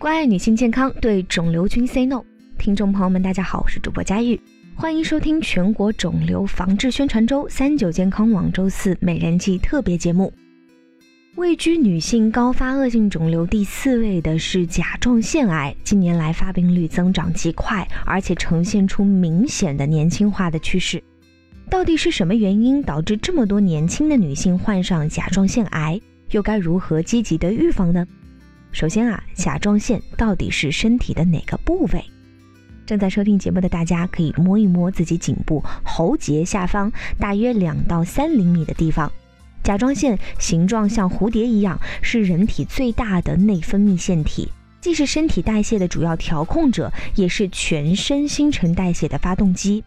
[0.00, 2.24] 关爱女性健康，对肿瘤君 say no。
[2.56, 4.40] 听众朋友们，大家好，我是主播佳玉，
[4.74, 10.32] 欢迎收听全国肿瘤防治宣传周三九健康网周四美人计特别节目。
[11.34, 21.04] 位居女性高发恶性肿瘤第四位的是甲状腺癌，近年来发病率增长极快，而且呈现出明显的年轻化的趋势。
[21.68, 26.00] 到底是什么原因导致这么多年轻的女性患上甲状腺癌？
[26.30, 28.06] 又该如何积极的预防呢？
[28.72, 32.04] 首先啊，甲状腺到底是身体的哪个部位？
[32.86, 39.10] 正在收听节目的大家可以摸一摸自己颈部喉结下方大约两到三厘米的地方。
[39.62, 49.84] 甲状腺形状像蝴蝶一样，是人体最大的内分泌腺体，既是身体代谢的主要调控者，也是全身新陈代谢的发动机。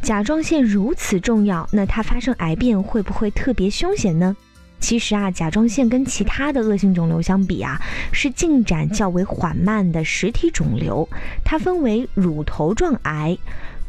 [0.00, 4.36] 甲状腺如此重要，那它发生癌变会不会特别凶险呢？
[4.80, 7.80] 其实啊，甲状腺跟其他的恶性肿瘤相比啊，
[8.12, 11.08] 是进展较为缓慢的实体肿瘤。
[11.44, 13.36] 它分为乳头状癌、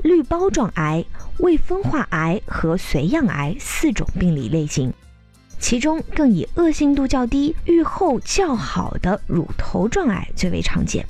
[0.04, 1.06] 滤包状癌、
[1.38, 4.92] 未分化癌和髓样癌四种病理类型，
[5.60, 11.06] 其中更以恶性度较低、预后较好的乳头状癌最为常见。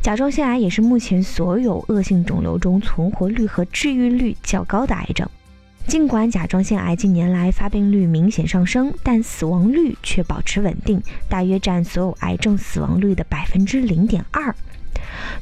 [0.00, 5.28] 甲状腺癌也是目前所有恶性肿瘤中存活率和治愈率较高的癌症。
[5.86, 14.54] 尽管甲状腺癌近年来发病率明显上升，但死亡率却保持稳定，大约占所有癌症死亡率的百分之零点二。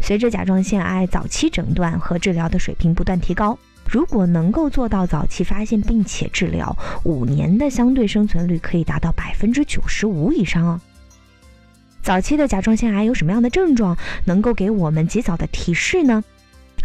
[0.00, 10.80] 随着甲状腺癌早期诊断和治疗的水平不断提高，如果能够做到早期发现并且治疗，五年的相对生存率可以达到百分之九十五以上哦。
[12.02, 16.22] 早期的甲状腺癌有什么样的症状能够给我们及早的提示呢？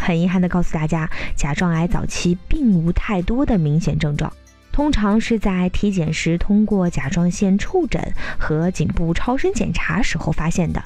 [0.09, 4.33] 很遗憾地告诉大家，甲状癌早期并无太多的明显症状，
[4.71, 8.01] 通常是在体检时通过甲状腺触诊
[8.39, 10.83] 和颈部超声检查时候发现的。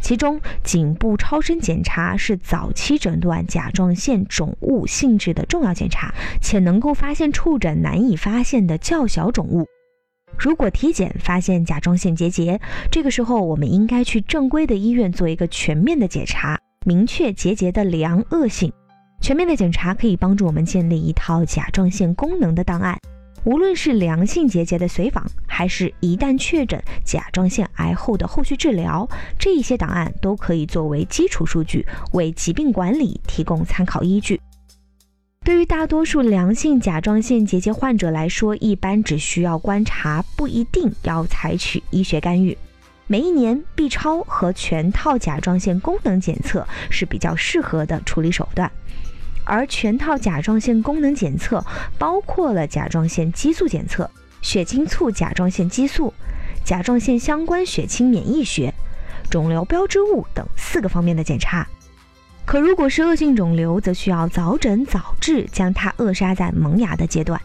[0.00, 9.68] 其中，颈部超声检查是早期诊断甲状腺肿物性质的重要检查，且能够发现触诊难以发现的较小肿物。
[10.36, 12.60] 如果体检发现甲状腺结节，
[12.90, 16.58] 这个时候我们应该去正规的医院做一个全面的检查。
[16.86, 18.72] 明确结节的良恶性，
[19.20, 22.96] 全面的检查可以帮助我们建立一套甲状腺功能的档案。
[23.42, 34.40] 无论是良性结节的随访，还是一旦确诊甲状腺癌后的后续治疗，这一些档案都可以作为基础数据，为疾病管理提供参考依据。
[35.44, 42.56] 对于大多数良性甲状腺结节患者来说，一般只需要观察，不一定要采取医学干预。
[43.08, 48.70] 每一年 B 超和全套甲状腺功能检测是比较适合的处理手段，
[49.44, 51.64] 而全套甲状腺功能检测
[51.98, 54.10] 包括了甲状腺激素检测、
[54.42, 56.12] 血清促甲状腺激素、
[56.64, 58.74] 甲状腺相关血清免疫学、
[59.30, 61.64] 肿瘤标志物等四个方面的检查。
[62.44, 67.40] 可如果是恶性肿瘤，则需要早诊早治，将它扼杀在萌芽的阶段。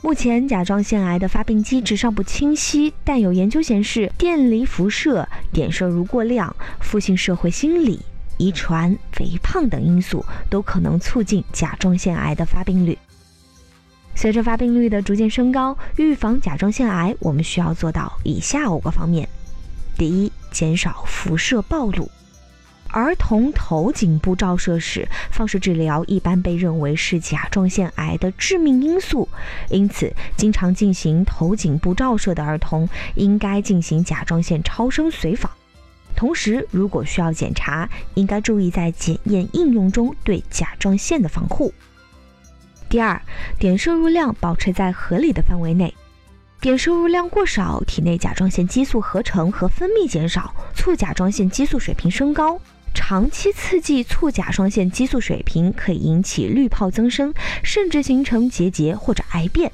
[0.00, 7.98] 目前甲状腺癌的发病机制尚不清晰，但有研究显示，电离辐射、碘摄入过量、负性社会心理、
[8.36, 12.96] 遗传、肥胖等因素都可能促进甲状腺癌的发病率。
[14.14, 19.28] 随着发病率的逐渐升高，预防甲状腺癌，我们需要做到以下五个方面：
[19.96, 22.08] 第一，减少辐射暴露。
[22.90, 29.28] 儿童头颈部照射时，放射治疗一般被认为是甲状腺癌的致命因素，
[29.68, 35.50] 因此，经常进行头颈部照射的儿童应该进行甲状腺超声随访。
[36.16, 41.72] 同时，如果需要检查，应该注意在检验应用中对甲状腺的防护。
[42.88, 43.20] 第二，
[43.58, 45.94] 碘摄入量保持在合理的范围内，
[46.60, 52.58] 碘摄入量过少，体内甲状腺激素合成和分泌减少，促甲状腺激素水平升高。
[53.00, 57.32] 长期刺激促甲状腺激素水平，可以引起滤泡增生，
[57.62, 59.70] 甚至形成结节或者癌变。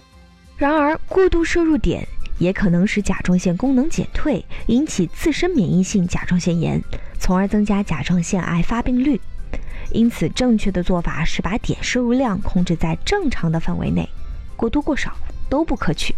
[0.59, 2.07] 然而，过度摄入碘
[2.39, 6.81] 也可能使甲状腺功能减退，引起自身免疫性甲状腺炎，
[7.19, 9.19] 从而增加甲状腺癌发病率。
[9.91, 14.07] 因此，正确的做法是把碘摄入量控制在正常的范围内，
[14.54, 15.16] 过多过少
[15.48, 16.15] 都不可取。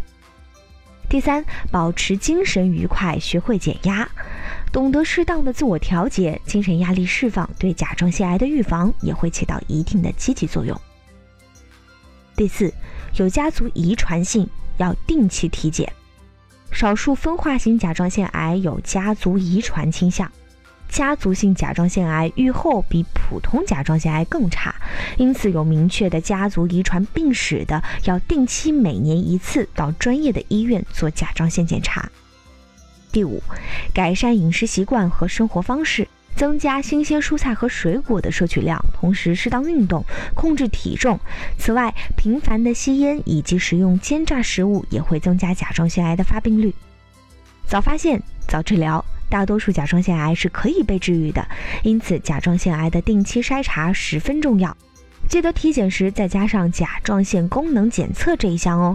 [1.09, 4.07] 第三，保持精神愉快，学会减压。
[4.77, 10.79] 懂得适当的自我调节，精神压力释放，对甲状腺癌的预防也会起到一定的积极作用。
[12.37, 12.71] 第四，
[13.15, 14.47] 有家族遗传性
[14.77, 15.91] 要定期体检。
[16.71, 20.31] 少数分化型甲状腺癌有家族遗传倾向，
[20.91, 24.75] 家族性甲状腺癌预后比普通甲状腺癌更差，
[25.17, 32.07] 因此有明确的家族遗传病史的，要定期每年一次到专业的医院做甲状腺检查。
[33.17, 33.43] 第五，
[33.95, 40.05] 改善饮食习惯和生活方式，增加新鲜蔬菜和水果的摄取量，同时适当运动，
[40.35, 41.19] 控制体重。
[41.59, 46.75] 此外，频繁的吸烟以及食用煎炸食物也会增加甲状腺癌的发病率。
[47.67, 49.03] 早发现，早治疗。
[49.31, 51.49] 大多数甲状腺癌是可以被治愈的，
[51.85, 54.77] 因此甲状腺癌的定期筛查十分重要。
[55.27, 58.95] 记得体检时再加上甲状腺功能检测这一项哦。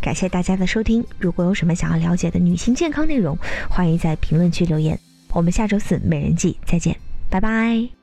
[0.00, 3.36] 感谢大家的收听，如果有什么想要了解的女性健康内容，
[3.68, 4.98] 欢迎在评论区留言。
[5.32, 6.96] 我们下周四美人计再见，
[7.28, 7.99] 拜拜。